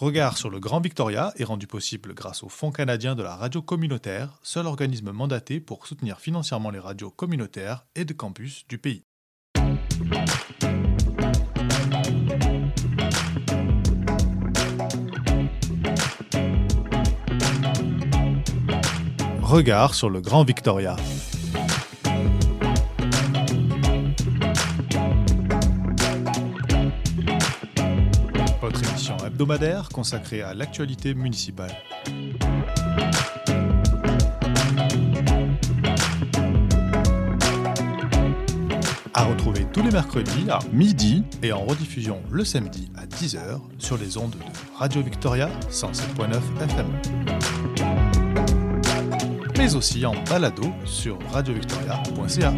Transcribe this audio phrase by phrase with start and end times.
[0.00, 3.62] Regard sur le Grand Victoria est rendu possible grâce au Fonds canadien de la radio
[3.62, 9.02] communautaire, seul organisme mandaté pour soutenir financièrement les radios communautaires et de campus du pays.
[19.42, 20.94] Regard sur le Grand Victoria.
[29.92, 31.70] Consacrée à l'actualité municipale.
[39.14, 43.96] À retrouver tous les mercredis à midi et en rediffusion le samedi à 10h sur
[43.96, 46.86] les ondes de Radio Victoria 107.9 FM.
[49.56, 52.52] Mais aussi en balado sur radiovictoria.ca.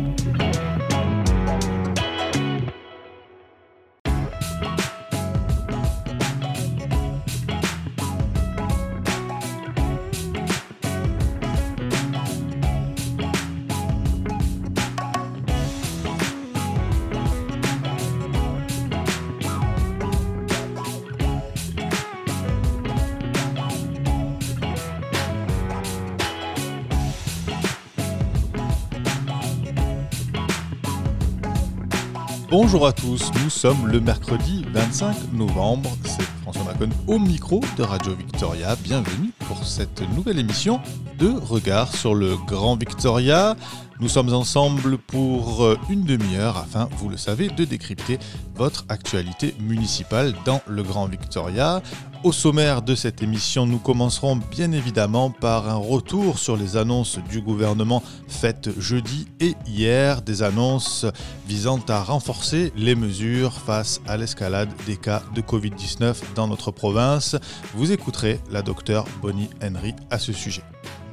[32.51, 37.85] Bonjour à tous, nous sommes le mercredi 25 novembre, c'est François Macon au micro de
[37.85, 40.81] Radio Victoria, bienvenue pour cette nouvelle émission
[41.21, 43.55] de Regard sur le Grand Victoria.
[44.01, 48.19] Nous sommes ensemble pour euh, une demi-heure afin, vous le savez, de décrypter
[48.55, 51.83] votre actualité municipale dans le Grand Victoria.
[52.25, 57.19] Au sommaire de cette émission, nous commencerons bien évidemment par un retour sur les annonces
[57.29, 61.05] du gouvernement faites jeudi et hier, des annonces
[61.47, 67.37] visant à renforcer les mesures face à l'escalade des cas de Covid-19 dans notre province.
[67.75, 70.63] Vous écouterez la docteure Bonnie Henry à ce sujet.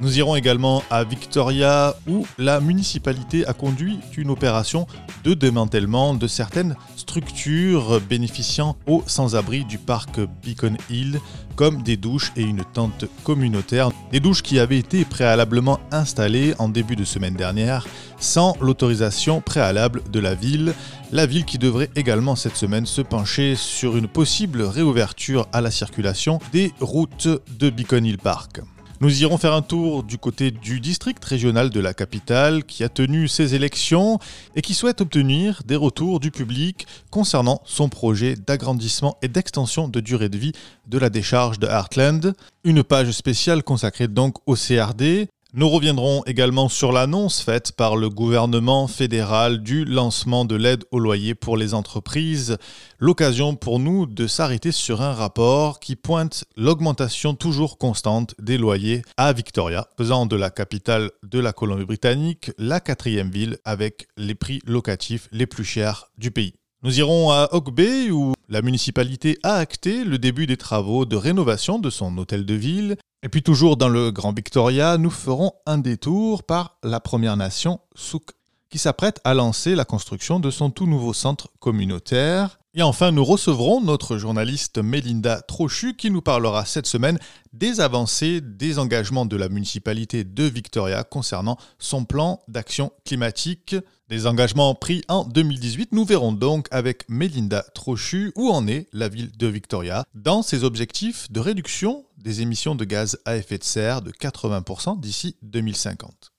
[0.00, 4.86] Nous irons également à Victoria où la municipalité a conduit une opération
[5.24, 11.18] de démantèlement de certaines structures bénéficiant aux sans-abri du parc Beacon Hill
[11.56, 13.90] comme des douches et une tente communautaire.
[14.12, 17.84] Des douches qui avaient été préalablement installées en début de semaine dernière
[18.20, 20.74] sans l'autorisation préalable de la ville.
[21.10, 25.72] La ville qui devrait également cette semaine se pencher sur une possible réouverture à la
[25.72, 28.60] circulation des routes de Beacon Hill Park.
[29.00, 32.88] Nous irons faire un tour du côté du district régional de la capitale qui a
[32.88, 34.18] tenu ses élections
[34.56, 40.00] et qui souhaite obtenir des retours du public concernant son projet d'agrandissement et d'extension de
[40.00, 40.52] durée de vie
[40.88, 42.34] de la décharge de Heartland.
[42.64, 48.10] Une page spéciale consacrée donc au CRD, nous reviendrons également sur l'annonce faite par le
[48.10, 52.58] gouvernement fédéral du lancement de l'aide au loyer pour les entreprises,
[52.98, 59.00] l'occasion pour nous de s'arrêter sur un rapport qui pointe l'augmentation toujours constante des loyers
[59.16, 64.60] à Victoria, faisant de la capitale de la Colombie-Britannique la quatrième ville avec les prix
[64.66, 66.52] locatifs les plus chers du pays.
[66.82, 71.16] Nous irons à Oak Bay où la municipalité a acté le début des travaux de
[71.16, 75.52] rénovation de son hôtel de ville et puis toujours dans le Grand Victoria, nous ferons
[75.66, 78.30] un détour par la Première Nation Souk,
[78.70, 82.60] qui s'apprête à lancer la construction de son tout nouveau centre communautaire.
[82.74, 87.18] Et enfin, nous recevrons notre journaliste Melinda Trochu qui nous parlera cette semaine
[87.52, 93.74] des avancées des engagements de la municipalité de Victoria concernant son plan d'action climatique.
[94.08, 99.08] Des engagements pris en 2018, nous verrons donc avec Melinda Trochu où en est la
[99.08, 103.64] ville de Victoria dans ses objectifs de réduction des émissions de gaz à effet de
[103.64, 106.32] serre de 80% d'ici 2050.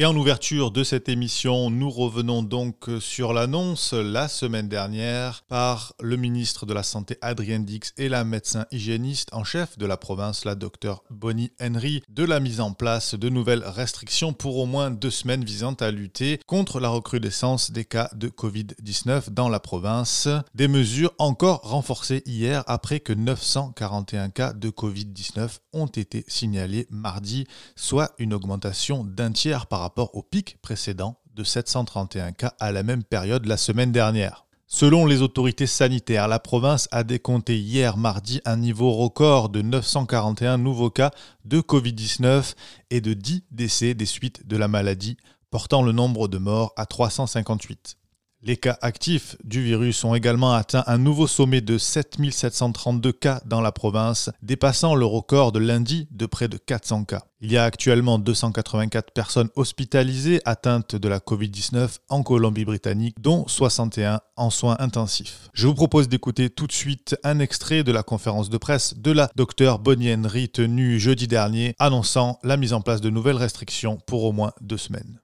[0.00, 5.92] Et en ouverture de cette émission, nous revenons donc sur l'annonce la semaine dernière par
[6.00, 9.96] le ministre de la Santé Adrien Dix et la médecin hygiéniste en chef de la
[9.96, 14.66] province, la docteure Bonnie Henry, de la mise en place de nouvelles restrictions pour au
[14.66, 19.58] moins deux semaines visant à lutter contre la recrudescence des cas de Covid-19 dans la
[19.58, 20.28] province.
[20.54, 27.48] Des mesures encore renforcées hier après que 941 cas de Covid-19 ont été signalés mardi,
[27.74, 32.72] soit une augmentation d'un tiers par rapport rapport au pic précédent de 731 cas à
[32.72, 34.44] la même période la semaine dernière.
[34.66, 40.58] Selon les autorités sanitaires, la province a décompté hier mardi un niveau record de 941
[40.58, 41.10] nouveaux cas
[41.46, 42.52] de Covid-19
[42.90, 45.16] et de 10 décès des suites de la maladie,
[45.50, 47.97] portant le nombre de morts à 358.
[48.40, 53.60] Les cas actifs du virus ont également atteint un nouveau sommet de 7732 cas dans
[53.60, 57.24] la province, dépassant le record de lundi de près de 400 cas.
[57.40, 64.20] Il y a actuellement 284 personnes hospitalisées atteintes de la Covid-19 en Colombie-Britannique, dont 61
[64.36, 65.50] en soins intensifs.
[65.52, 69.10] Je vous propose d'écouter tout de suite un extrait de la conférence de presse de
[69.10, 73.98] la docteure Bonnie Henry tenue jeudi dernier, annonçant la mise en place de nouvelles restrictions
[74.06, 75.18] pour au moins deux semaines.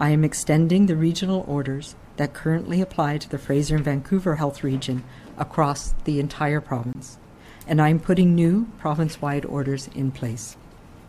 [0.00, 4.62] I am extending the regional orders that currently apply to the Fraser and Vancouver Health
[4.62, 5.02] Region
[5.36, 7.18] across the entire province,
[7.66, 10.56] and I'm putting new province wide orders in place.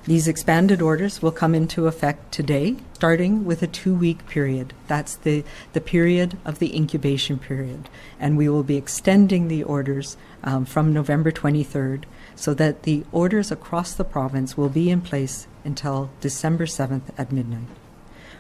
[0.06, 4.74] These expanded orders will come into effect today, starting with a two week period.
[4.88, 5.44] That's the,
[5.74, 7.90] the period of the incubation period.
[8.20, 12.06] And we will be extending the orders um, from November 23rd
[12.36, 17.32] so that the orders across the province will be in place until December 7th at
[17.32, 17.68] midnight.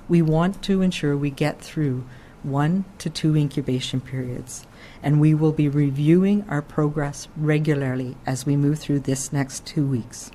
[0.10, 2.04] We want to ensure we get through
[2.42, 4.66] one to two incubation periods,
[5.04, 9.86] and we will be reviewing our progress regularly as we move through this next two
[9.86, 10.32] weeks.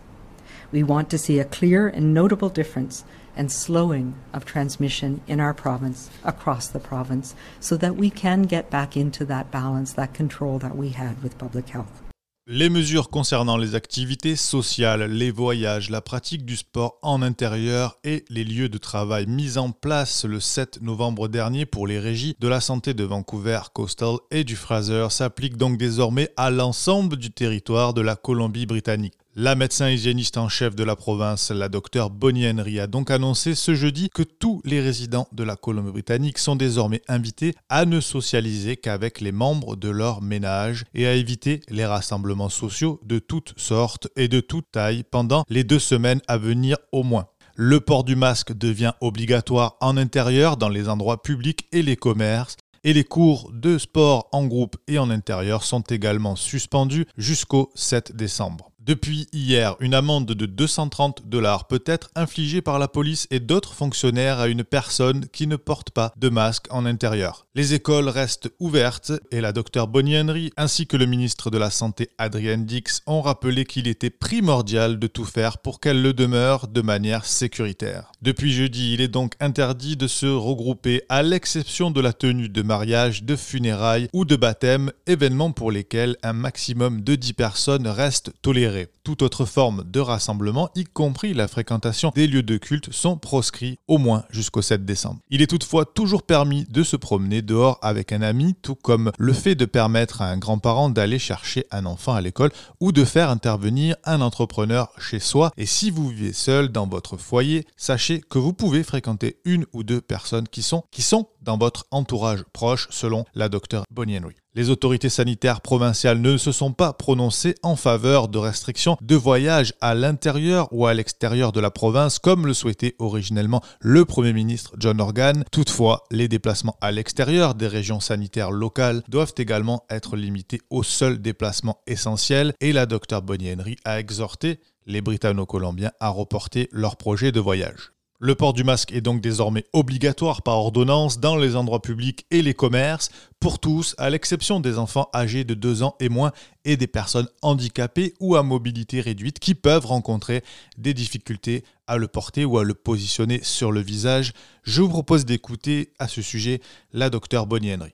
[0.71, 3.05] We want to see a clear and notable difference
[3.37, 8.71] and slowing of transmission in our province, across the province, so that we can get
[8.71, 12.04] back into that balance, that control that we had with public health.
[12.47, 18.23] Les mesures concernant les activités sociales, les voyages, la pratique du sport en intérieur et
[18.29, 22.49] les lieux de travail mis en place le 7 novembre dernier pour les régies de
[22.49, 27.95] la santé de Vancouver, Coastal et du Fraser s'appliquent donc désormais à l'ensemble du territoire
[27.95, 29.15] de la Colombie-Britannique.
[29.37, 33.57] La médecin hygiéniste en chef de la province, la docteure Bonnie Henry, a donc annoncé
[33.57, 38.77] ce jeudi que tous les résidents de la Colombie-Britannique sont désormais invités à ne socialiser
[38.77, 44.07] qu'avec les membres de leur ménage et à éviter les rassemblements sociaux de toutes sortes
[44.15, 47.27] et de toute taille pendant les deux semaines à venir au moins.
[47.57, 52.57] Le port du masque devient obligatoire en intérieur dans les endroits publics et les commerces
[52.85, 58.15] et les cours de sport en groupe et en intérieur sont également suspendus jusqu'au 7
[58.15, 58.71] décembre.
[58.87, 63.73] Depuis hier, une amende de 230 dollars peut être infligée par la police et d'autres
[63.73, 67.44] fonctionnaires à une personne qui ne porte pas de masque en intérieur.
[67.57, 71.71] Les écoles restent ouvertes et la docteure Bonnie Henry ainsi que le ministre de la
[71.71, 76.67] Santé Adrian Dix ont rappelé qu'il était primordial de tout faire pour qu'elle le demeure
[76.67, 78.11] de manière sécuritaire.
[78.23, 82.63] Depuis jeudi, il est donc interdit de se regrouper à l'exception de la tenue de
[82.63, 88.33] mariage, de funérailles ou de baptême, événements pour lesquels un maximum de 10 personnes reste
[88.43, 88.89] toléré.
[89.05, 93.79] Toute autre forme de rassemblement, y compris la fréquentation des lieux de culte, sont proscrits
[93.87, 95.21] au moins jusqu'au 7 décembre.
[95.29, 99.33] Il est toutefois toujours permis de se promener dehors avec un ami, tout comme le
[99.33, 102.51] fait de permettre à un grand-parent d'aller chercher un enfant à l'école
[102.81, 105.53] ou de faire intervenir un entrepreneur chez soi.
[105.57, 109.83] Et si vous vivez seul dans votre foyer, sachez que vous pouvez fréquenter une ou
[109.83, 114.44] deux personnes qui sont, qui sont dans votre entourage proche, selon la docteure Bonnie Henry.
[114.57, 119.75] Les autorités sanitaires provinciales ne se sont pas prononcées en faveur de restrictions de voyage
[119.81, 124.75] à l'intérieur ou à l'extérieur de la province comme le souhaitait originellement le Premier ministre
[124.79, 125.43] John Organ.
[125.51, 131.21] Toutefois, les déplacements à l'extérieur des régions sanitaires locales doivent également être limités aux seuls
[131.21, 137.33] déplacements essentiels et la docteure Bonnie Henry a exhorté les Britanno-Colombiens à reporter leur projet
[137.33, 137.94] de voyage.
[138.27, 142.41] Le port du masque est donc désormais obligatoire par ordonnance dans les endroits publics et
[142.41, 146.33] les commerces pour tous, à l'exception des enfants âgés de 2 ans et moins
[146.65, 150.43] et des personnes handicapées ou à mobilité réduite qui peuvent rencontrer
[150.79, 154.33] des difficultés à le porter ou à le positionner sur le visage.
[154.63, 156.63] Je vous propose d'écouter à ce sujet
[156.95, 157.93] la docteure Bonnie Henry.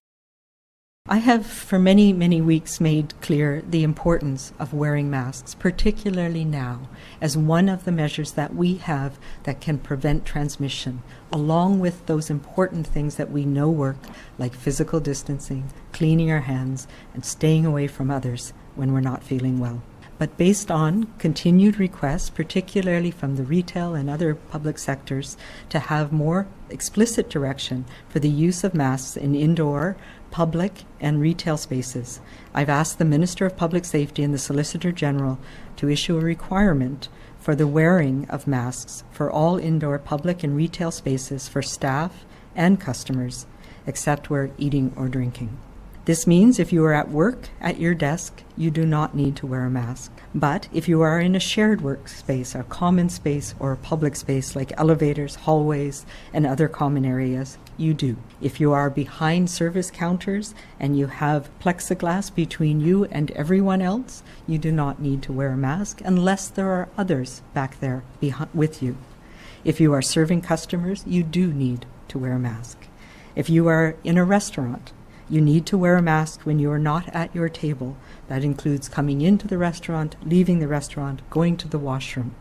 [1.13, 6.83] I have for many, many weeks made clear the importance of wearing masks, particularly now,
[7.21, 11.03] as one of the measures that we have that can prevent transmission,
[11.33, 13.97] along with those important things that we know work,
[14.39, 19.59] like physical distancing, cleaning our hands, and staying away from others when we're not feeling
[19.59, 19.83] well.
[20.21, 25.39] But based on continued requests, particularly from the retail and other public sectors,
[25.71, 29.97] to have more explicit direction for the use of masks in indoor,
[30.31, 32.21] public, and retail spaces,
[32.55, 35.39] I've asked the Minister of Public Safety and the Solicitor General
[35.77, 37.09] to issue a requirement
[37.39, 42.81] for the wearing of masks for all indoor public and retail spaces for staff and
[42.81, 43.47] customers,
[43.87, 45.59] except where eating or drinking.
[46.07, 49.47] This means if you are at work at your desk, you do not need to
[49.47, 50.11] wear a mask.
[50.35, 54.57] But if you are in a shared workspace, a common space, or a public space
[54.57, 58.17] like elevators, hallways, and other common areas, you do.
[58.41, 64.23] If you are behind service counters and you have plexiglass between you and everyone else,
[64.47, 68.05] you do not need to wear a mask unless there are others back there
[68.55, 68.97] with you.
[69.65, 72.87] If you are serving customers, you do need to wear a mask.
[73.37, 74.93] If you are in a restaurant,
[75.31, 77.97] you need to wear a mask when you are not at your table.
[78.29, 82.35] That includes coming into the restaurant, leaving the restaurant, going to the washroom.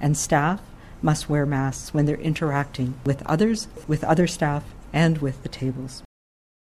[0.00, 0.60] And staff
[1.00, 6.02] must wear masks when they're interacting with others, with other staff, and with the tables.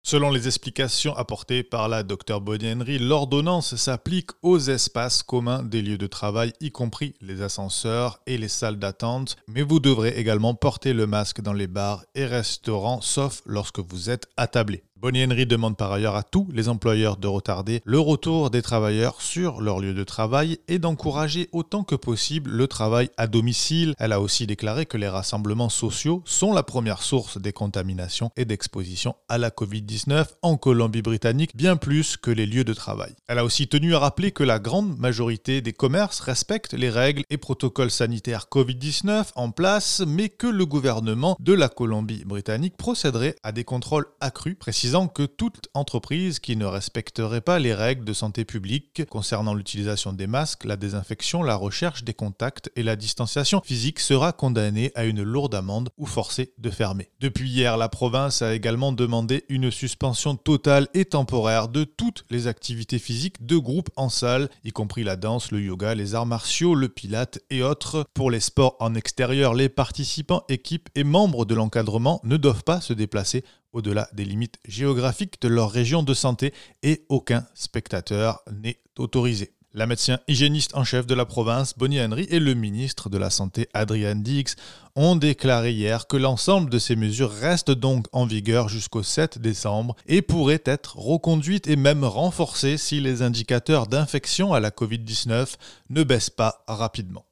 [0.06, 5.96] Selon les explications apportées par la Dr Bonnie l'ordonnance s'applique aux espaces communs des lieux
[5.96, 10.92] de travail, y compris les ascenseurs et les salles d'attente, mais vous devrez également porter
[10.92, 14.84] le masque dans les bars et restaurants, sauf lorsque vous êtes attablé.
[15.04, 19.20] Bonnie Henry demande par ailleurs à tous les employeurs de retarder le retour des travailleurs
[19.20, 23.94] sur leur lieu de travail et d'encourager autant que possible le travail à domicile.
[23.98, 28.46] Elle a aussi déclaré que les rassemblements sociaux sont la première source des contaminations et
[28.46, 33.12] d'exposition à la Covid-19 en Colombie-Britannique, bien plus que les lieux de travail.
[33.26, 37.24] Elle a aussi tenu à rappeler que la grande majorité des commerces respectent les règles
[37.28, 43.52] et protocoles sanitaires Covid-19 en place, mais que le gouvernement de la Colombie-Britannique procéderait à
[43.52, 48.44] des contrôles accrus, précisant que toute entreprise qui ne respecterait pas les règles de santé
[48.44, 53.98] publique concernant l'utilisation des masques, la désinfection, la recherche des contacts et la distanciation physique
[53.98, 57.08] sera condamnée à une lourde amende ou forcée de fermer.
[57.18, 62.46] Depuis hier, la province a également demandé une suspension totale et temporaire de toutes les
[62.46, 66.74] activités physiques de groupe en salle, y compris la danse, le yoga, les arts martiaux,
[66.74, 68.04] le pilate et autres.
[68.12, 72.82] Pour les sports en extérieur, les participants, équipes et membres de l'encadrement ne doivent pas
[72.82, 78.80] se déplacer au-delà des limites géographiques de leur région de santé et aucun spectateur n'est
[78.98, 79.52] autorisé.
[79.76, 83.28] La médecin hygiéniste en chef de la province, Bonnie Henry, et le ministre de la
[83.28, 84.54] Santé, Adrian Dix,
[84.94, 89.96] ont déclaré hier que l'ensemble de ces mesures restent donc en vigueur jusqu'au 7 décembre
[90.06, 95.56] et pourraient être reconduites et même renforcées si les indicateurs d'infection à la Covid-19
[95.90, 97.26] ne baissent pas rapidement.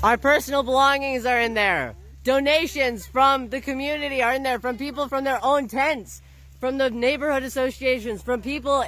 [0.00, 1.96] Our personal belongings are in there.
[2.22, 6.22] Donations from the community are in there, from people from their own tents,
[6.60, 8.84] from the neighborhood associations, from people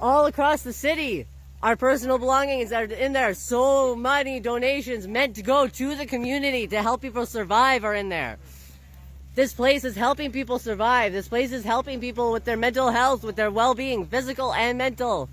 [0.00, 1.26] all across the city.
[1.62, 3.34] Our personal belongings are in there.
[3.34, 8.08] So many donations meant to go to the community to help people survive are in
[8.08, 8.38] there.
[9.34, 11.12] This place is helping people survive.
[11.12, 14.78] This place is helping people with their mental health, with their well being, physical and
[14.78, 15.28] mental.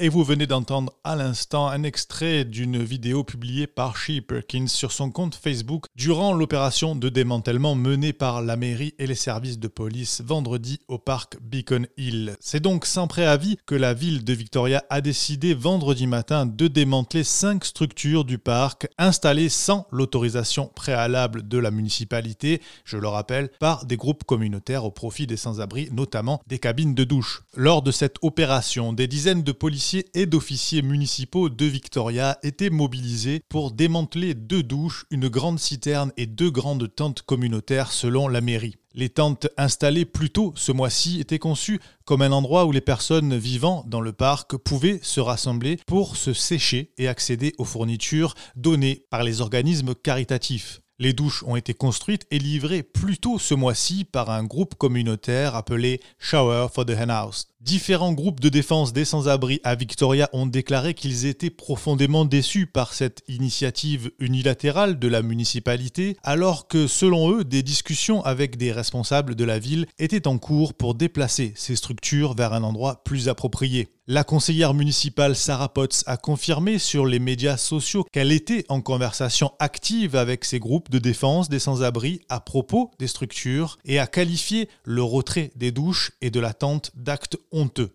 [0.00, 4.90] Et vous venez d'entendre à l'instant un extrait d'une vidéo publiée par Shea Perkins sur
[4.90, 9.68] son compte Facebook durant l'opération de démantèlement menée par la mairie et les services de
[9.68, 12.34] police vendredi au parc Beacon Hill.
[12.40, 17.22] C'est donc sans préavis que la ville de Victoria a décidé vendredi matin de démanteler
[17.22, 23.86] cinq structures du parc installées sans l'autorisation préalable de la municipalité, je le rappelle, par
[23.86, 27.44] des groupes communautaires au profit des sans-abri, notamment des cabines de douche.
[27.54, 29.83] Lors de cette opération, des dizaines de policiers
[30.14, 36.26] et d'officiers municipaux de Victoria étaient mobilisés pour démanteler deux douches, une grande citerne et
[36.26, 38.76] deux grandes tentes communautaires selon la mairie.
[38.94, 43.36] Les tentes installées plus tôt ce mois-ci étaient conçues comme un endroit où les personnes
[43.36, 49.04] vivant dans le parc pouvaient se rassembler pour se sécher et accéder aux fournitures données
[49.10, 50.80] par les organismes caritatifs.
[51.00, 55.56] Les douches ont été construites et livrées plus tôt ce mois-ci par un groupe communautaire
[55.56, 57.48] appelé Shower for the Henhouse.
[57.64, 62.92] Différents groupes de défense des sans-abri à Victoria ont déclaré qu'ils étaient profondément déçus par
[62.92, 69.34] cette initiative unilatérale de la municipalité, alors que selon eux, des discussions avec des responsables
[69.34, 73.88] de la ville étaient en cours pour déplacer ces structures vers un endroit plus approprié.
[74.06, 79.52] La conseillère municipale Sarah Potts a confirmé sur les médias sociaux qu'elle était en conversation
[79.60, 84.68] active avec ces groupes de défense des sans-abri à propos des structures et a qualifié
[84.84, 87.38] le retrait des douches et de la tente d'actes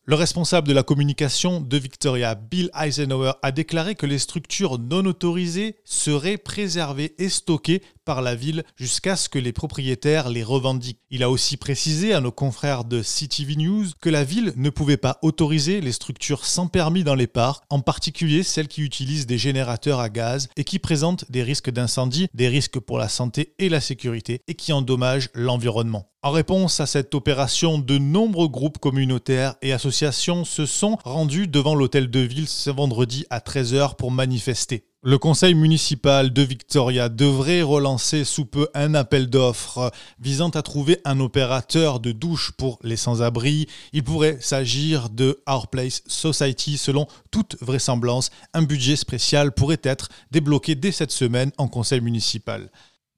[0.05, 5.05] Le responsable de la communication de Victoria, Bill Eisenhower, a déclaré que les structures non
[5.05, 11.01] autorisées seraient préservées et stockées par la ville jusqu'à ce que les propriétaires les revendiquent.
[11.09, 14.95] Il a aussi précisé à nos confrères de CTV News que la ville ne pouvait
[14.95, 19.37] pas autoriser les structures sans permis dans les parcs, en particulier celles qui utilisent des
[19.37, 23.67] générateurs à gaz et qui présentent des risques d'incendie, des risques pour la santé et
[23.67, 26.09] la sécurité et qui endommagent l'environnement.
[26.21, 31.75] En réponse à cette opération, de nombreux groupes communautaires et associations se sont rendus devant
[31.75, 34.83] l'hôtel de ville ce vendredi à 13h pour manifester.
[35.01, 40.99] Le conseil municipal de Victoria devrait relancer sous peu un appel d'offres visant à trouver
[41.05, 43.67] un opérateur de douche pour les sans-abri.
[43.93, 46.77] Il pourrait s'agir de Our Place Society.
[46.77, 52.69] Selon toute vraisemblance, un budget spécial pourrait être débloqué dès cette semaine en conseil municipal.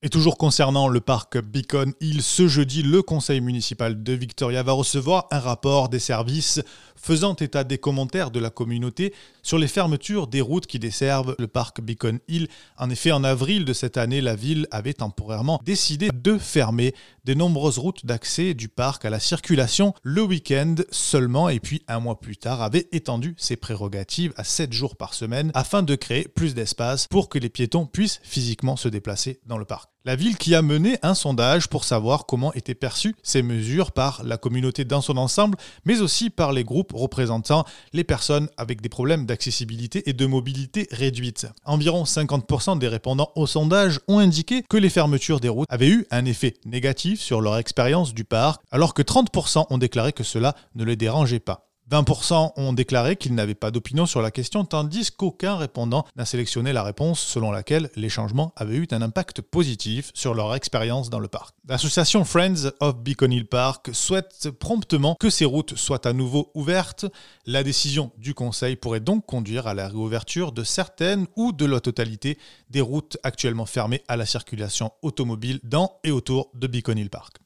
[0.03, 4.71] Et toujours concernant le parc Beacon Hill, ce jeudi, le conseil municipal de Victoria va
[4.71, 6.59] recevoir un rapport des services
[6.95, 11.47] faisant état des commentaires de la communauté sur les fermetures des routes qui desservent le
[11.47, 12.47] parc Beacon Hill.
[12.79, 17.35] En effet, en avril de cette année, la ville avait temporairement décidé de fermer de
[17.35, 22.19] nombreuses routes d'accès du parc à la circulation le week-end seulement et puis un mois
[22.19, 26.55] plus tard avait étendu ses prérogatives à 7 jours par semaine afin de créer plus
[26.55, 29.90] d'espace pour que les piétons puissent physiquement se déplacer dans le parc.
[30.03, 34.23] La ville qui a mené un sondage pour savoir comment étaient perçues ces mesures par
[34.23, 38.89] la communauté dans son ensemble, mais aussi par les groupes représentant les personnes avec des
[38.89, 41.45] problèmes d'accessibilité et de mobilité réduite.
[41.65, 46.07] Environ 50% des répondants au sondage ont indiqué que les fermetures des routes avaient eu
[46.09, 50.55] un effet négatif sur leur expérience du parc, alors que 30% ont déclaré que cela
[50.73, 51.70] ne les dérangeait pas.
[51.91, 56.71] 20% ont déclaré qu'ils n'avaient pas d'opinion sur la question, tandis qu'aucun répondant n'a sélectionné
[56.71, 61.19] la réponse selon laquelle les changements avaient eu un impact positif sur leur expérience dans
[61.19, 61.53] le parc.
[61.67, 67.05] L'association Friends of Beacon Hill Park souhaite promptement que ces routes soient à nouveau ouvertes.
[67.45, 71.81] La décision du Conseil pourrait donc conduire à la réouverture de certaines ou de la
[71.81, 72.37] totalité
[72.69, 77.40] des routes actuellement fermées à la circulation automobile dans et autour de Beacon Hill Park.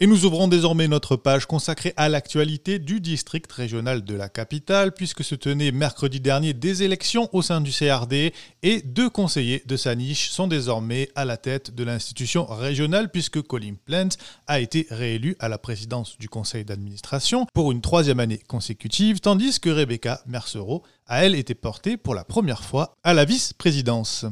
[0.00, 4.92] Et nous ouvrons désormais notre page consacrée à l'actualité du district régional de la capitale,
[4.92, 8.34] puisque se tenaient mercredi dernier des élections au sein du CRD
[8.64, 13.40] et deux conseillers de sa niche sont désormais à la tête de l'institution régionale, puisque
[13.40, 14.08] Colin Plant
[14.48, 19.60] a été réélu à la présidence du conseil d'administration pour une troisième année consécutive, tandis
[19.60, 24.26] que Rebecca Mercereau a elle été portée pour la première fois à la vice-présidence.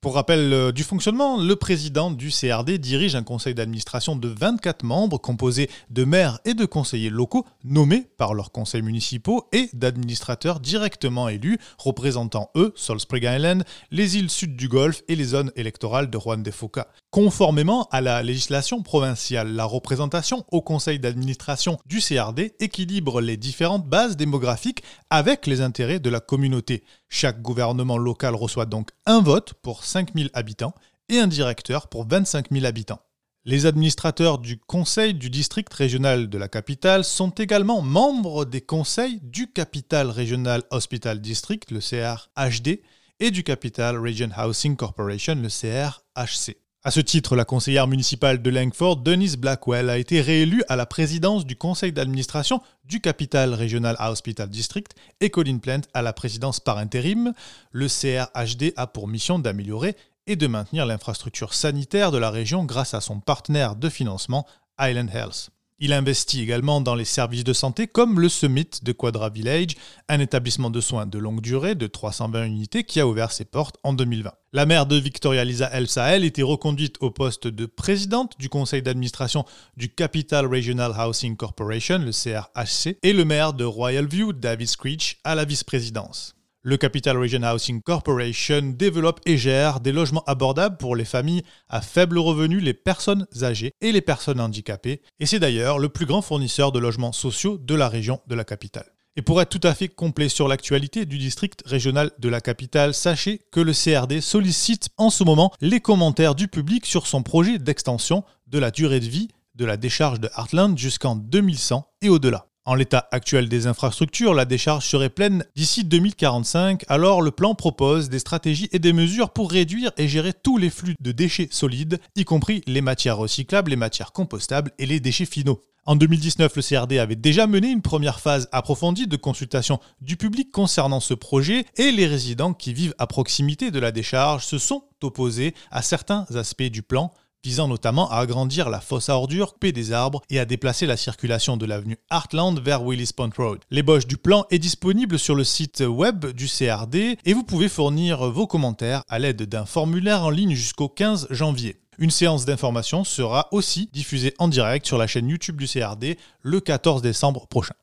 [0.00, 4.84] Pour rappel euh, du fonctionnement, le président du CRD dirige un conseil d'administration de 24
[4.84, 10.60] membres composé de maires et de conseillers locaux nommés par leurs conseils municipaux et d'administrateurs
[10.60, 15.50] directement élus représentant eux, Salt Spring Island, les îles sud du Golfe et les zones
[15.56, 16.86] électorales de Juan de Fuca.
[17.10, 23.88] Conformément à la législation provinciale, la représentation au conseil d'administration du CRD équilibre les différentes
[23.88, 26.84] bases démographiques avec les intérêts de la communauté.
[27.08, 30.74] Chaque gouvernement local reçoit donc un vote pour 5000 habitants
[31.08, 33.00] et un directeur pour 25 000 habitants.
[33.44, 39.20] Les administrateurs du conseil du district régional de la capitale sont également membres des conseils
[39.22, 42.82] du Capital Regional Hospital District, le CRHD,
[43.20, 46.56] et du Capital Region Housing Corporation, le CRHC.
[46.88, 50.86] À ce titre, la conseillère municipale de Langford, Denise Blackwell, a été réélue à la
[50.86, 56.60] présidence du conseil d'administration du Capital Regional Hospital District et Colin Plant à la présidence
[56.60, 57.34] par intérim.
[57.72, 59.96] Le CRHD a pour mission d'améliorer
[60.26, 64.46] et de maintenir l'infrastructure sanitaire de la région grâce à son partenaire de financement,
[64.80, 65.50] Island Health.
[65.80, 69.76] Il investit également dans les services de santé comme le Summit de Quadra Village,
[70.08, 73.76] un établissement de soins de longue durée de 320 unités qui a ouvert ses portes
[73.84, 74.32] en 2020.
[74.52, 78.82] La maire de Victoria Lisa El Sahel était reconduite au poste de présidente du conseil
[78.82, 79.44] d'administration
[79.76, 85.18] du Capital Regional Housing Corporation, le CRHC, et le maire de Royal View, David Screech,
[85.22, 86.37] à la vice-présidence.
[86.68, 91.80] Le Capital Region Housing Corporation développe et gère des logements abordables pour les familles à
[91.80, 96.20] faible revenu, les personnes âgées et les personnes handicapées, et c'est d'ailleurs le plus grand
[96.20, 98.84] fournisseur de logements sociaux de la région de la capitale.
[99.16, 102.92] Et pour être tout à fait complet sur l'actualité du district régional de la capitale,
[102.92, 107.58] sachez que le CRD sollicite en ce moment les commentaires du public sur son projet
[107.58, 112.47] d'extension de la durée de vie de la décharge de Heartland jusqu'en 2100 et au-delà.
[112.68, 118.10] En l'état actuel des infrastructures, la décharge serait pleine d'ici 2045, alors le plan propose
[118.10, 121.98] des stratégies et des mesures pour réduire et gérer tous les flux de déchets solides,
[122.14, 125.64] y compris les matières recyclables, les matières compostables et les déchets finaux.
[125.86, 130.52] En 2019, le CRD avait déjà mené une première phase approfondie de consultation du public
[130.52, 134.84] concernant ce projet et les résidents qui vivent à proximité de la décharge se sont
[135.02, 139.72] opposés à certains aspects du plan, visant notamment à agrandir la fosse à ordures, couper
[139.72, 143.60] des arbres et à déplacer la circulation de l'avenue Heartland vers Willis Point Road.
[143.70, 148.30] L'ébauche du plan est disponible sur le site web du CRD et vous pouvez fournir
[148.30, 151.80] vos commentaires à l'aide d'un formulaire en ligne jusqu'au 15 janvier.
[151.98, 156.60] Une séance d'information sera aussi diffusée en direct sur la chaîne YouTube du CRD le
[156.60, 157.74] 14 décembre prochain.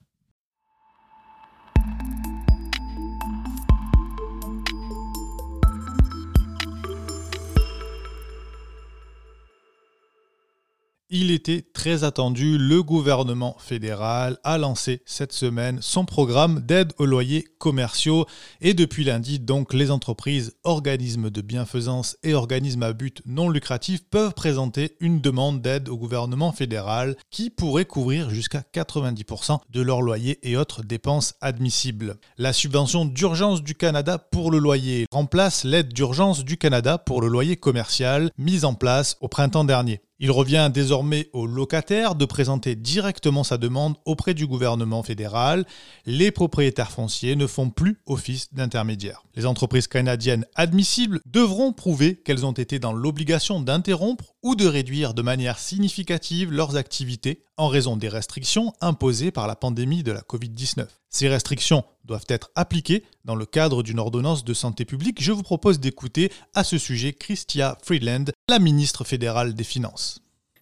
[11.18, 17.06] Il était très attendu, le gouvernement fédéral a lancé cette semaine son programme d'aide aux
[17.06, 18.26] loyers commerciaux
[18.60, 24.04] et depuis lundi donc les entreprises, organismes de bienfaisance et organismes à but non lucratif
[24.10, 30.02] peuvent présenter une demande d'aide au gouvernement fédéral qui pourrait couvrir jusqu'à 90% de leur
[30.02, 32.18] loyer et autres dépenses admissibles.
[32.38, 37.30] La subvention d'urgence du Canada pour le loyer remplace l'aide d'urgence du Canada pour le
[37.30, 40.02] loyer commercial mise en place au printemps dernier.
[40.18, 45.66] Il revient désormais au locataire de présenter directement sa demande auprès du gouvernement fédéral.
[46.06, 49.24] Les propriétaires fonciers ne font plus office d'intermédiaire.
[49.36, 55.14] Les entreprises canadiennes admissibles devront prouver qu'elles ont été dans l'obligation d'interrompre ou de réduire
[55.14, 60.22] de manière significative leurs activités en raison des restrictions imposées par la pandémie de la
[60.22, 60.88] Covid-19.
[61.16, 65.24] Ces restrictions doivent être appliquées dans le cadre d'une ordonnance de santé publique.
[65.24, 70.20] Je vous propose d'écouter à ce sujet Christia Friedland, la ministre fédérale des Finances.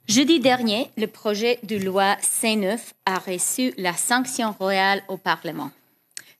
[0.08, 5.72] Jeudi dernier, le projet de loi C9 a reçu la sanction royale au Parlement,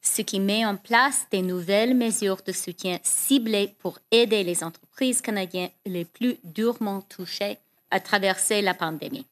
[0.04, 5.22] ce qui met en place des nouvelles mesures de soutien ciblées pour aider les entreprises
[5.22, 7.58] canadiennes les plus durement touchées
[7.90, 9.26] à traverser la pandémie.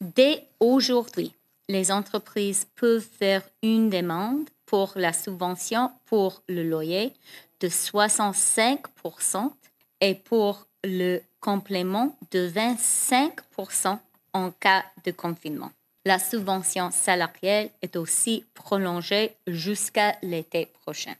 [0.00, 1.32] Dès aujourd'hui,
[1.68, 7.12] les entreprises peuvent faire une demande pour la subvention pour le loyer
[7.60, 9.50] de 65%
[10.00, 13.98] et pour le complément de 25%
[14.32, 15.70] en cas de confinement.
[16.04, 21.14] La subvention salariale est aussi prolongée jusqu'à l'été prochain.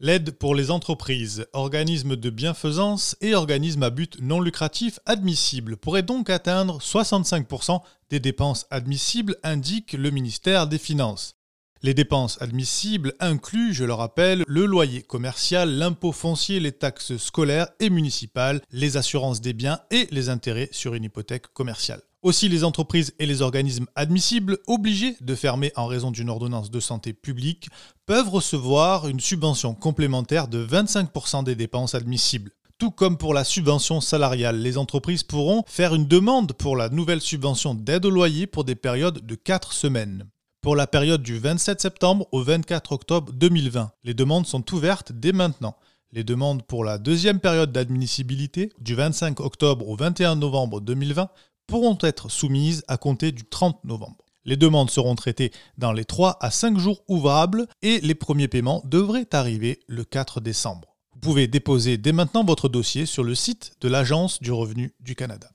[0.00, 6.04] L'aide pour les entreprises, organismes de bienfaisance et organismes à but non lucratif admissibles pourrait
[6.04, 11.34] donc atteindre 65% des dépenses admissibles, indique le ministère des Finances.
[11.82, 17.66] Les dépenses admissibles incluent, je le rappelle, le loyer commercial, l'impôt foncier, les taxes scolaires
[17.80, 22.02] et municipales, les assurances des biens et les intérêts sur une hypothèque commerciale.
[22.22, 26.80] Aussi, les entreprises et les organismes admissibles obligés de fermer en raison d'une ordonnance de
[26.80, 27.68] santé publique
[28.06, 32.50] peuvent recevoir une subvention complémentaire de 25% des dépenses admissibles.
[32.76, 37.20] Tout comme pour la subvention salariale, les entreprises pourront faire une demande pour la nouvelle
[37.20, 40.28] subvention d'aide au loyer pour des périodes de 4 semaines
[40.60, 43.92] pour la période du 27 septembre au 24 octobre 2020.
[44.04, 45.76] Les demandes sont ouvertes dès maintenant.
[46.10, 51.28] Les demandes pour la deuxième période d'admissibilité, du 25 octobre au 21 novembre 2020,
[51.68, 54.24] pourront être soumises à compter du 30 novembre.
[54.44, 58.82] Les demandes seront traitées dans les 3 à 5 jours ouvrables et les premiers paiements
[58.86, 60.96] devraient arriver le 4 décembre.
[61.12, 65.14] Vous pouvez déposer dès maintenant votre dossier sur le site de l'Agence du revenu du
[65.14, 65.50] Canada.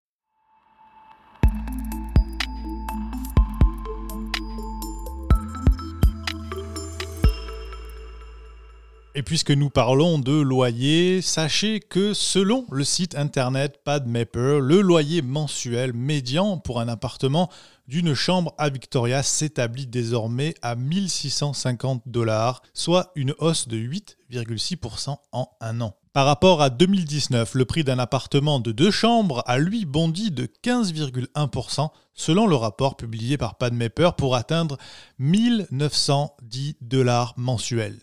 [9.15, 15.21] Et puisque nous parlons de loyer, sachez que selon le site internet PadMapper, le loyer
[15.21, 17.51] mensuel médian pour un appartement
[17.87, 25.49] d'une chambre à Victoria s'établit désormais à 1650 dollars, soit une hausse de 8,6% en
[25.61, 25.95] un an.
[26.13, 30.47] Par rapport à 2019, le prix d'un appartement de deux chambres a lui bondi de
[30.63, 34.79] 15,1% selon le rapport publié par PadMapper pour atteindre
[35.19, 37.99] 1910 dollars mensuels.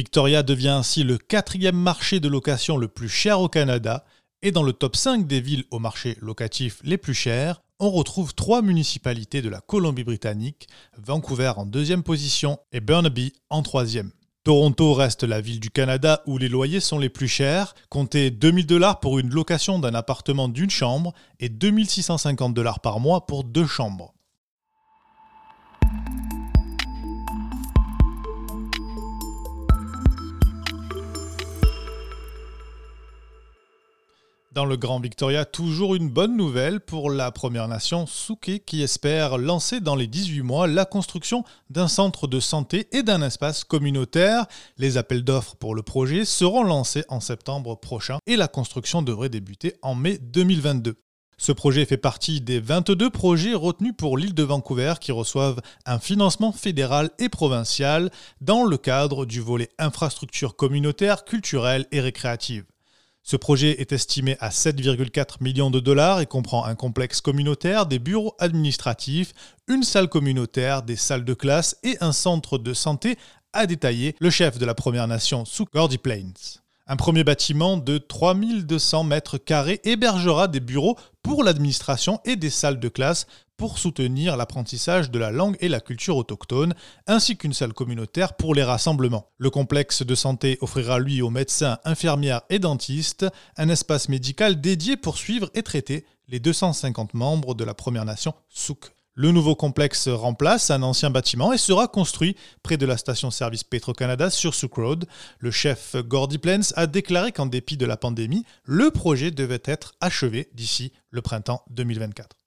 [0.00, 4.06] Victoria devient ainsi le quatrième marché de location le plus cher au Canada
[4.40, 8.34] et dans le top 5 des villes au marché locatif les plus chers, on retrouve
[8.34, 14.10] trois municipalités de la Colombie-Britannique, Vancouver en deuxième position et Burnaby en troisième.
[14.42, 17.74] Toronto reste la ville du Canada où les loyers sont les plus chers.
[17.90, 23.26] Comptez 2000 dollars pour une location d'un appartement d'une chambre et 2650 dollars par mois
[23.26, 24.14] pour deux chambres.
[34.52, 39.38] Dans le Grand Victoria, toujours une bonne nouvelle pour la Première Nation Souké qui espère
[39.38, 44.46] lancer dans les 18 mois la construction d'un centre de santé et d'un espace communautaire.
[44.76, 49.28] Les appels d'offres pour le projet seront lancés en septembre prochain et la construction devrait
[49.28, 50.96] débuter en mai 2022.
[51.38, 56.00] Ce projet fait partie des 22 projets retenus pour l'île de Vancouver qui reçoivent un
[56.00, 58.10] financement fédéral et provincial
[58.40, 62.64] dans le cadre du volet infrastructure communautaire, culturelle et récréative.
[63.22, 67.98] Ce projet est estimé à 7,4 millions de dollars et comprend un complexe communautaire, des
[67.98, 69.34] bureaux administratifs,
[69.68, 73.16] une salle communautaire, des salles de classe et un centre de santé,
[73.52, 76.32] a détaillé le chef de la Première Nation sous Gordy Plains.
[76.86, 82.80] Un premier bâtiment de 3200 mètres carrés hébergera des bureaux pour l'administration et des salles
[82.80, 83.26] de classe
[83.60, 86.72] pour soutenir l'apprentissage de la langue et la culture autochtone,
[87.06, 89.26] ainsi qu'une salle communautaire pour les rassemblements.
[89.36, 93.26] Le complexe de santé offrira lui aux médecins, infirmières et dentistes
[93.58, 98.32] un espace médical dédié pour suivre et traiter les 250 membres de la Première Nation
[98.48, 98.92] Souk.
[99.12, 104.30] Le nouveau complexe remplace un ancien bâtiment et sera construit près de la station-service Petro-Canada
[104.30, 105.04] sur Souk Road.
[105.38, 109.92] Le chef Gordy Plens a déclaré qu'en dépit de la pandémie, le projet devait être
[110.00, 112.39] achevé d'ici le printemps 2024.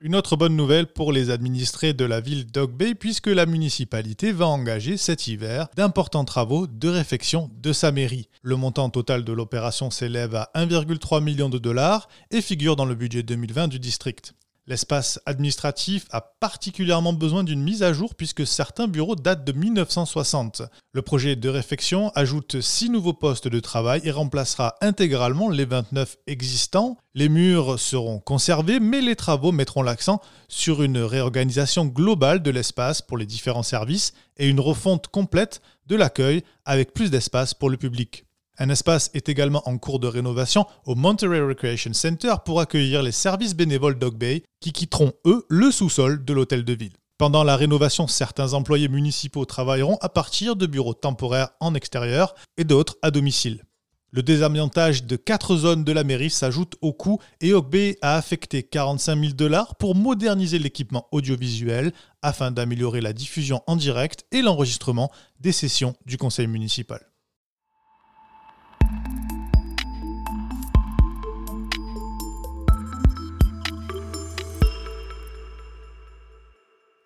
[0.00, 4.30] Une autre bonne nouvelle pour les administrés de la ville d'Oak Bay puisque la municipalité
[4.30, 8.28] va engager cet hiver d'importants travaux de réfection de sa mairie.
[8.42, 12.94] Le montant total de l'opération s'élève à 1,3 million de dollars et figure dans le
[12.94, 14.34] budget 2020 du district.
[14.68, 20.60] L'espace administratif a particulièrement besoin d'une mise à jour puisque certains bureaux datent de 1960.
[20.92, 26.18] Le projet de réfection ajoute 6 nouveaux postes de travail et remplacera intégralement les 29
[26.26, 26.98] existants.
[27.14, 33.00] Les murs seront conservés mais les travaux mettront l'accent sur une réorganisation globale de l'espace
[33.00, 37.78] pour les différents services et une refonte complète de l'accueil avec plus d'espace pour le
[37.78, 38.27] public.
[38.60, 43.12] Un espace est également en cours de rénovation au Monterey Recreation Center pour accueillir les
[43.12, 46.96] services bénévoles Dog Bay qui quitteront, eux, le sous-sol de l'hôtel de ville.
[47.18, 52.64] Pendant la rénovation, certains employés municipaux travailleront à partir de bureaux temporaires en extérieur et
[52.64, 53.64] d'autres à domicile.
[54.10, 58.64] Le désamiantage de quatre zones de la mairie s'ajoute au coût et Bay a affecté
[58.64, 61.92] 45 000 dollars pour moderniser l'équipement audiovisuel
[62.22, 67.08] afin d'améliorer la diffusion en direct et l'enregistrement des sessions du conseil municipal.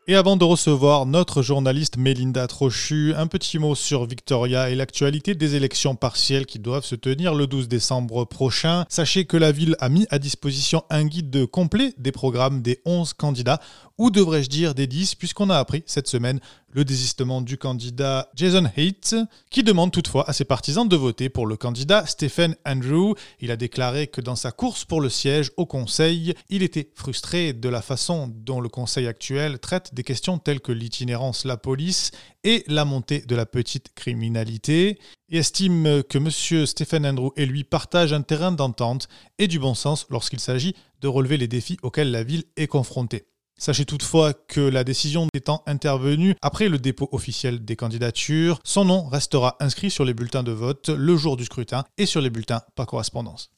[0.08, 5.36] Et avant de recevoir notre journaliste Mélinda Trochu, un petit mot sur Victoria et l'actualité
[5.36, 8.84] des élections partielles qui doivent se tenir le 12 décembre prochain.
[8.88, 13.12] Sachez que la ville a mis à disposition un guide complet des programmes des 11
[13.12, 13.60] candidats,
[13.96, 16.40] ou devrais-je dire des 10, puisqu'on a appris cette semaine
[16.72, 19.14] le désistement du candidat Jason Haidt,
[19.50, 23.14] qui demande toutefois à ses partisans de voter pour le candidat Stephen Andrew.
[23.40, 27.52] Il a déclaré que dans sa course pour le siège au Conseil, il était frustré
[27.52, 32.10] de la façon dont le Conseil actuel traite des questions telles que l'itinérance, la police
[32.44, 36.66] et la montée de la petite criminalité, et estime que M.
[36.66, 39.08] Stephen Andrew et lui partagent un terrain d'entente
[39.38, 43.26] et du bon sens lorsqu'il s'agit de relever les défis auxquels la ville est confrontée.
[43.62, 49.04] Sachez toutefois que la décision étant intervenue après le dépôt officiel des candidatures, son nom
[49.04, 52.62] restera inscrit sur les bulletins de vote le jour du scrutin et sur les bulletins
[52.74, 53.52] par correspondance.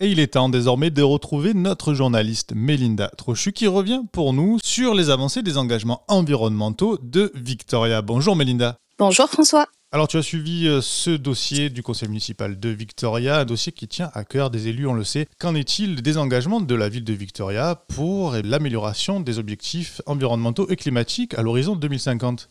[0.00, 4.58] Et il est temps désormais de retrouver notre journaliste Mélinda Trochu qui revient pour nous
[4.60, 8.02] sur les avancées des engagements environnementaux de Victoria.
[8.02, 8.76] Bonjour Mélinda.
[8.98, 9.68] Bonjour François.
[9.94, 13.86] Alors tu as suivi euh, ce dossier du conseil municipal de Victoria, un dossier qui
[13.86, 15.28] tient à cœur des élus, on le sait.
[15.38, 20.74] Qu'en est-il des engagements de la ville de Victoria pour l'amélioration des objectifs environnementaux et
[20.74, 22.48] climatiques à l'horizon 2050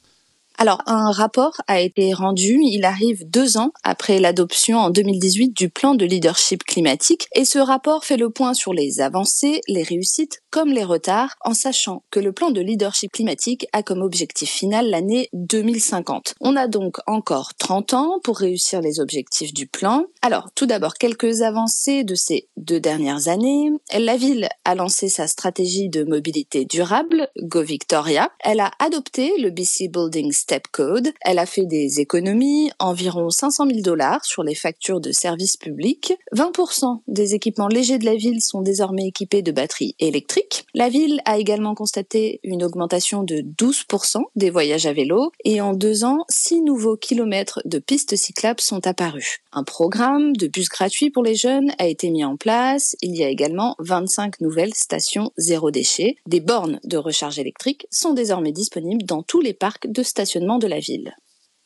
[0.58, 5.70] alors, un rapport a été rendu, il arrive deux ans après l'adoption en 2018 du
[5.70, 10.42] plan de leadership climatique, et ce rapport fait le point sur les avancées, les réussites
[10.52, 14.89] comme les retards, en sachant que le plan de leadership climatique a comme objectif final
[14.89, 16.36] l'année 2050.
[16.39, 20.06] On a donc encore 30 ans pour réussir les objectifs du plan.
[20.22, 23.72] Alors, tout d'abord, quelques avancées de ces deux dernières années.
[23.98, 28.30] La ville a lancé sa stratégie de mobilité durable, Go Victoria.
[28.39, 31.13] Elle a adopté le BC Building Step Code.
[31.21, 36.13] Elle a fait des économies, environ 500 000 dollars sur les factures de services publics.
[36.36, 40.65] 20% des équipements légers de la ville sont désormais équipés de batteries électriques.
[40.73, 45.71] La ville a également constaté une augmentation de 12% des voyages à vélo et en
[45.73, 49.39] deux ans, six nouveaux kilomètres de pistes cyclables sont apparus.
[49.53, 52.97] Un programme de bus gratuits pour les jeunes a été mis en place.
[53.01, 56.17] Il y a également 25 nouvelles stations zéro déchet.
[56.27, 60.03] Des bornes de recharge électrique sont désormais disponibles dans tous les parcs de
[60.39, 61.13] de la ville.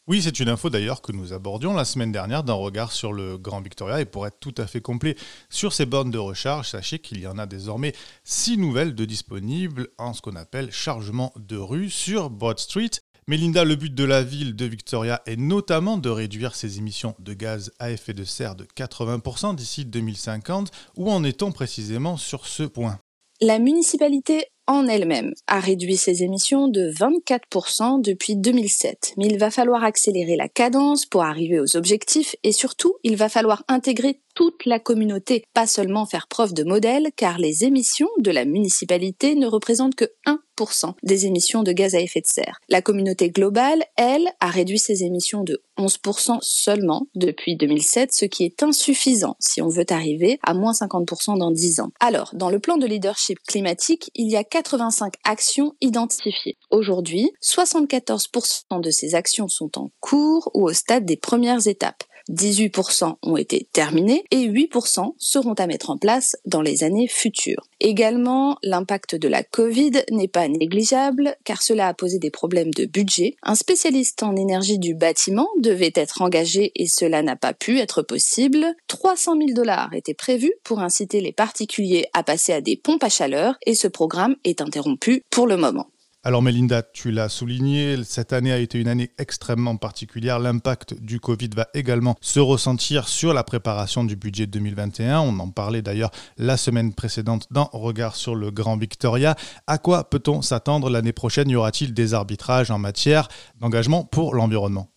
[0.08, 3.38] Oui, c'est une info d'ailleurs que nous abordions la semaine dernière d'un regard sur le
[3.38, 4.00] Grand Victoria.
[4.00, 5.18] Et pour être tout à fait complet
[5.50, 9.90] sur ces bornes de recharge, sachez qu'il y en a désormais six nouvelles de disponibles
[9.98, 12.92] en ce qu'on appelle chargement de rue sur Broad Street.
[13.28, 17.34] Melinda, le but de la ville de Victoria est notamment de réduire ses émissions de
[17.34, 20.72] gaz à effet de serre de 80% d'ici 2050.
[20.96, 22.98] Où en est-on précisément sur ce point?
[23.42, 29.14] La municipalité en elle-même a réduit ses émissions de 24% depuis 2007.
[29.18, 33.30] Mais il va falloir accélérer la cadence pour arriver aux objectifs et surtout, il va
[33.30, 38.32] falloir intégrer toute la communauté, pas seulement faire preuve de modèle car les émissions de
[38.32, 40.12] la municipalité ne représentent que
[40.58, 42.60] 7% des émissions de gaz à effet de serre.
[42.70, 48.44] La communauté globale, elle, a réduit ses émissions de 11% seulement depuis 2007, ce qui
[48.44, 51.92] est insuffisant si on veut arriver à moins 50% dans 10 ans.
[52.00, 56.58] Alors, dans le plan de leadership climatique, il y a 85 actions identifiées.
[56.72, 62.04] Aujourd'hui, 74% de ces actions sont en cours ou au stade des premières étapes.
[62.30, 67.68] 18% ont été terminés et 8% seront à mettre en place dans les années futures.
[67.80, 72.86] Également, l'impact de la Covid n'est pas négligeable car cela a posé des problèmes de
[72.86, 73.36] budget.
[73.44, 78.02] Un spécialiste en énergie du bâtiment devait être engagé et cela n'a pas pu être
[78.02, 78.66] possible.
[78.88, 83.10] 300 000 dollars étaient prévus pour inciter les particuliers à passer à des pompes à
[83.10, 85.88] chaleur et ce programme est interrompu pour le moment.
[86.28, 90.40] Alors Mélinda, tu l'as souligné, cette année a été une année extrêmement particulière.
[90.40, 95.22] L'impact du Covid va également se ressentir sur la préparation du budget 2021.
[95.22, 99.38] On en parlait d'ailleurs la semaine précédente dans Regard sur le Grand Victoria.
[99.68, 101.50] À quoi peut-on s'attendre l'année prochaine?
[101.50, 103.30] Y aura-t-il des arbitrages en matière
[103.62, 104.90] d'engagement pour l'environnement?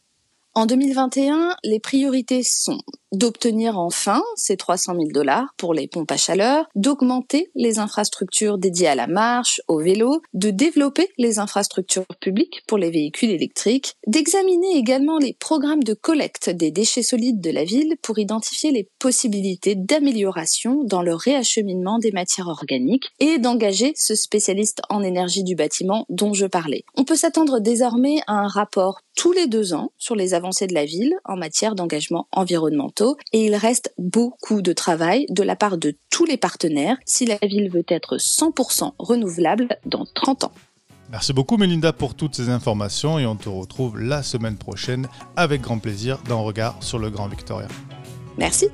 [0.54, 2.80] En 2021, les priorités sont
[3.12, 8.88] d'obtenir enfin ces 300 000 dollars pour les pompes à chaleur, d'augmenter les infrastructures dédiées
[8.88, 14.76] à la marche, au vélo, de développer les infrastructures publiques pour les véhicules électriques, d'examiner
[14.76, 19.74] également les programmes de collecte des déchets solides de la ville pour identifier les possibilités
[19.74, 26.06] d'amélioration dans le réacheminement des matières organiques et d'engager ce spécialiste en énergie du bâtiment
[26.08, 26.84] dont je parlais.
[26.96, 30.74] On peut s'attendre désormais à un rapport tous les deux ans sur les avancées de
[30.74, 32.99] la ville en matière d'engagement environnemental
[33.32, 37.38] et il reste beaucoup de travail de la part de tous les partenaires si la
[37.42, 40.52] ville veut être 100% renouvelable dans 30 ans.
[41.10, 45.62] Merci beaucoup Mélinda pour toutes ces informations et on te retrouve la semaine prochaine avec
[45.62, 47.66] grand plaisir dans Regard sur le Grand Victoria.
[48.38, 48.68] Merci.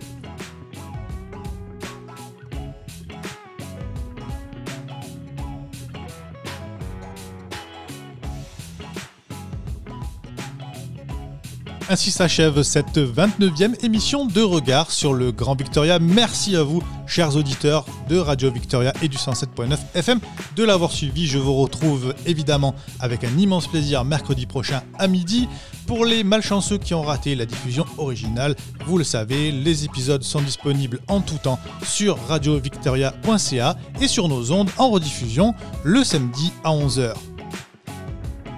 [11.89, 16.01] Ainsi s'achève cette 29e émission de Regard sur le Grand Victoria.
[16.01, 20.19] Merci à vous, chers auditeurs de Radio Victoria et du 107.9 FM,
[20.57, 21.29] de l'avoir suivi.
[21.29, 25.49] Je vous retrouve évidemment avec un immense plaisir mercredi prochain à midi.
[25.87, 30.41] Pour les malchanceux qui ont raté la diffusion originale, vous le savez, les épisodes sont
[30.41, 36.71] disponibles en tout temps sur radiovictoria.ca et sur nos ondes en rediffusion le samedi à
[36.71, 37.15] 11h.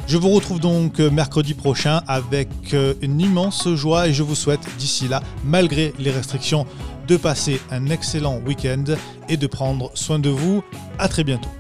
[0.09, 4.35] Je vous retrouve donc euh, mercredi prochain avec euh, une immense joie et je vous
[4.35, 6.65] souhaite d'ici là, malgré les restrictions,
[7.07, 8.85] de passer un excellent week-end
[9.29, 10.65] et de prendre soin de vous.
[10.99, 11.51] À très bientôt.